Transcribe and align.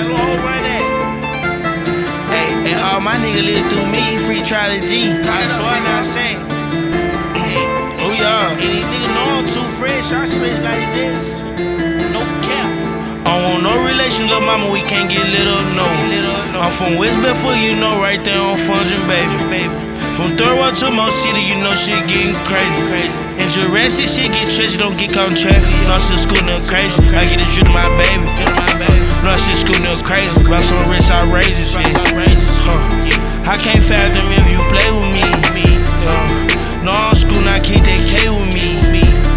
Them 0.00 0.16
whole 0.16 0.40
run. 0.40 0.64
Hey, 2.32 2.48
hey, 2.64 2.76
all 2.80 3.04
my 3.04 3.20
niggas 3.20 3.44
live 3.44 3.68
through 3.68 3.84
me, 3.92 4.16
free 4.16 4.40
try 4.40 4.72
the 4.72 4.80
G. 4.80 5.12
I 5.12 5.44
swear 5.44 5.76
now, 5.84 6.00
say. 6.00 6.40
Oh 8.00 8.08
yeah, 8.16 8.48
any 8.64 8.80
nigga 8.80 9.08
know 9.12 9.44
I'm 9.44 9.44
too 9.44 9.68
fresh, 9.68 10.08
I 10.08 10.24
switch 10.24 10.56
like 10.64 10.88
this. 10.96 11.44
No 12.16 12.24
cap. 12.40 12.64
I 13.28 13.44
want 13.44 13.60
no 13.60 13.76
relation, 13.84 14.24
little 14.24 14.40
mama, 14.40 14.72
we 14.72 14.80
can't 14.88 15.12
get 15.12 15.20
lit 15.20 15.44
up, 15.52 15.68
no. 15.76 15.84
I'm 16.56 16.72
from 16.72 16.96
West 16.96 17.20
Bedford, 17.20 17.60
you 17.60 17.76
know, 17.76 18.00
right 18.00 18.24
there 18.24 18.40
on 18.40 18.56
Fungin, 18.56 19.04
baby. 19.04 19.68
From 20.16 20.32
Third 20.40 20.56
Ward 20.56 20.80
to 20.80 20.88
Mo 20.88 21.12
City, 21.12 21.44
you 21.44 21.60
know 21.60 21.76
shit 21.76 22.00
getting 22.08 22.32
crazy, 22.48 22.80
crazy. 22.88 23.12
And 23.36 23.52
Jurassic 23.52 24.08
shit 24.08 24.32
get 24.32 24.48
treasure, 24.48 24.80
don't 24.80 24.96
get 24.96 25.12
caught 25.12 25.28
in 25.28 25.36
traffic. 25.36 25.76
No, 25.84 25.92
I 25.92 26.00
still 26.00 26.16
school 26.16 26.40
nigga 26.48 26.64
crazy. 26.64 26.96
I 27.12 27.28
get 27.28 27.36
this 27.36 27.52
drip 27.52 27.68
to 27.68 27.72
my 27.76 27.84
baby. 28.00 28.69
I 29.30 29.38
still 29.38 29.54
school 29.62 29.78
nigga 29.78 30.02
crazy. 30.02 30.34
Rocks 30.50 30.74
on 30.74 30.90
wrist 30.90 31.10
outrageous, 31.10 31.72
yeah. 31.74 31.86
Huh. 32.66 32.82
I 33.46 33.56
can't 33.56 33.82
fathom 33.82 34.26
if 34.34 34.46
you 34.50 34.58
play 34.74 34.90
with 34.90 35.06
me. 35.14 35.22
No, 36.82 36.90
I'm 36.90 37.14
school, 37.14 37.40
not 37.46 37.62
keep 37.62 37.84
that 37.86 38.02
K 38.02 38.26
with 38.26 38.50
me. 38.50 38.82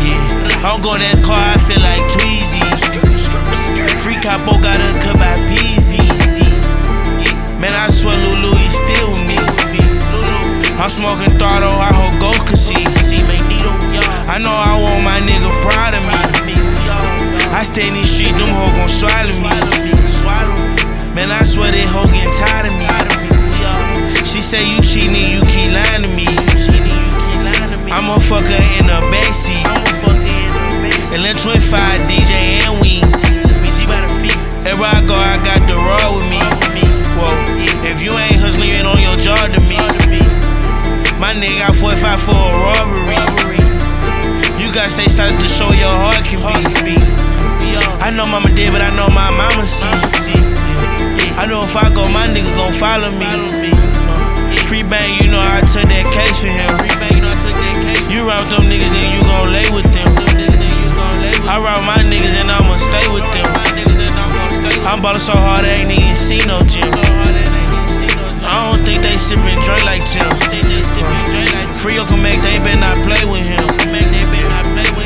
Yeah. 0.01 0.65
I 0.65 0.73
don't 0.73 0.81
go 0.81 0.95
in 0.95 1.05
that 1.05 1.21
car, 1.21 1.37
I 1.37 1.61
feel 1.69 1.81
like 1.85 2.01
Tweezy. 2.09 2.63
Free 4.01 4.17
capo 4.17 4.57
got 4.63 4.81
a 4.81 4.89
cut 5.05 5.19
by 5.21 5.35
Peasy. 5.51 5.82
Stay 17.63 17.87
in 17.87 17.95
these 17.95 18.11
streets, 18.11 18.37
them 18.37 18.51
hoes 18.53 18.75
gon' 18.75 18.91
swallow 18.91 19.33
me. 19.39 19.49
Man, 21.15 21.31
I 21.31 21.41
swear 21.41 21.71
they 21.71 21.87
hoe 21.89 22.05
get 22.11 22.27
tired 22.35 22.67
of 22.67 22.75
me. 22.75 22.85
She 24.27 24.43
say 24.43 24.61
you 24.67 24.77
cheating, 24.83 25.15
you 25.15 25.41
keep 25.47 25.71
lying 25.71 26.03
to 26.03 26.11
me. 26.13 26.27
I'ma 27.89 28.19
fuck 28.19 28.45
her 28.45 28.63
in 28.77 28.91
the 28.91 28.99
backseat. 29.09 29.63
And 31.15 31.23
then 31.23 31.33
25 31.39 31.73
DJ 32.11 32.61
and 32.67 32.77
we. 32.83 32.99
Everywhere 34.67 34.93
I 34.93 35.01
go, 35.07 35.15
I 35.15 35.39
got 35.41 35.63
the 35.65 35.79
raw 35.79 36.13
with 36.13 36.27
me. 36.29 36.43
Whoa, 37.15 37.31
if 37.87 38.03
you 38.03 38.11
ain't 38.11 38.37
hustling, 38.43 38.69
you 38.69 38.75
ain't 38.75 38.87
on 38.91 39.01
your 39.01 39.17
job 39.17 39.49
to 39.49 39.61
me. 39.65 39.79
My 41.17 41.33
nigga 41.33 41.63
got 41.63 41.75
45 41.79 42.21
for 42.21 42.37
a 42.37 42.53
robbery. 42.59 43.61
You 44.61 44.73
gotta 44.73 44.89
stay 44.89 45.07
solid 45.07 45.39
to 45.39 45.47
show 45.47 45.71
your 45.71 45.89
heart 45.89 46.21
can 46.25 46.37
be. 46.85 47.12
I 48.03 48.11
know 48.11 48.27
mama 48.27 48.51
did, 48.53 48.71
but 48.71 48.81
I 48.81 48.91
know 48.95 49.07
my 49.09 49.31
mama 49.33 49.65
see. 49.65 50.35
I 51.39 51.47
know 51.47 51.63
if 51.63 51.75
I 51.75 51.89
go, 51.93 52.07
my 52.07 52.27
nigga 52.27 52.51
gon' 52.55 52.75
follow 52.75 53.09
me. 53.09 53.71
Free 54.67 54.83
bang, 54.83 55.17
you 55.21 55.31
know 55.31 55.41
I 55.41 55.61
took 55.63 55.87
that 55.87 56.07
case 56.11 56.43
for 56.43 56.51
him. 56.51 56.71
You 58.11 58.27
with 58.27 58.47
them 58.51 58.69
niggas, 58.69 58.91
then 58.91 59.07
you 59.11 59.21
gon' 59.25 59.49
lay 59.51 59.67
with 59.71 59.87
them. 59.91 60.11
I 61.47 61.59
with 61.59 61.83
my 61.83 61.99
niggas 62.05 62.35
and 62.39 62.49
I'ma 62.51 62.75
stay 62.77 63.07
with 63.11 63.27
them. 63.33 63.49
I'm 64.87 65.01
ballin' 65.01 65.19
so 65.19 65.33
hard, 65.33 65.65
I 65.65 65.83
ain't 65.83 65.91
even 65.91 66.15
see 66.15 66.43
no 66.45 66.61
gym. 66.67 66.87
I 68.43 68.67
don't 68.67 68.83
think 68.85 69.01
they 69.01 69.15
sippin' 69.15 69.57
drink 69.63 69.83
like 69.87 70.03
Tim. 70.05 70.27
Free 71.71 71.97
can 71.97 72.21
make, 72.21 72.41
they 72.41 72.59
better 72.59 72.79
not 72.79 72.97
play 73.03 73.23
with 73.25 73.43
him. 73.43 73.67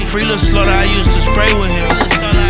Free 0.07 0.23
little 0.23 0.37
slaughter, 0.37 0.71
I 0.71 0.85
used 0.85 1.11
to 1.11 1.21
spray 1.21 1.53
with 1.55 1.71
him. 1.71 2.46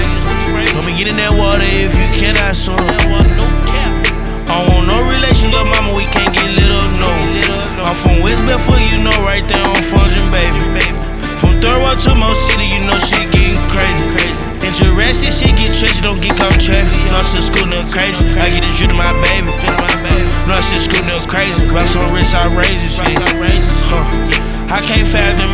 Let 0.78 0.86
me 0.86 0.94
get 0.94 1.10
in 1.10 1.18
that 1.18 1.34
water 1.34 1.66
if 1.66 1.98
you 1.98 2.06
cannot 2.14 2.54
swim. 2.54 2.78
I 2.78 4.62
want 4.62 4.86
no 4.86 5.02
relation, 5.10 5.50
little 5.50 5.66
mama, 5.74 5.98
we 5.98 6.06
can't 6.14 6.30
get 6.30 6.46
lit 6.54 6.70
up, 6.70 6.88
no. 7.02 7.10
I'm 7.82 7.98
from 7.98 8.22
West 8.22 8.46
Bedford, 8.46 8.78
you 8.94 9.02
know, 9.02 9.18
right 9.26 9.42
there 9.50 9.66
on 9.66 9.82
Fungin, 9.90 10.22
baby. 10.30 10.62
From 11.34 11.58
Third 11.58 11.82
Ward 11.82 11.98
to 12.06 12.14
Mo 12.14 12.30
City, 12.38 12.70
you 12.70 12.86
know 12.86 13.02
shit 13.02 13.26
getting 13.34 13.58
crazy. 13.74 14.06
And 14.62 14.70
Jurassic 14.70 15.34
shit 15.34 15.58
get 15.58 15.74
treasure, 15.74 16.06
don't 16.06 16.22
get 16.22 16.38
caught 16.38 16.54
in 16.54 16.62
traffic. 16.62 17.02
I 17.10 17.26
still 17.26 17.42
school 17.42 17.66
nigga 17.70 17.90
crazy. 17.90 18.26
I 18.38 18.54
get 18.54 18.62
this 18.62 18.78
drip 18.78 18.94
to 18.94 18.98
my 18.98 19.14
baby. 19.22 19.50
I 19.54 20.62
still 20.62 20.82
school 20.82 21.06
nigga 21.10 21.26
crazy. 21.26 21.62
Rocks 21.74 21.98
on 21.98 22.10
wrist 22.14 22.38
outrageous, 22.38 23.02
yeah. 23.02 23.18
Huh. 23.90 24.04
I 24.68 24.84
can't 24.84 25.08
fathom 25.08 25.47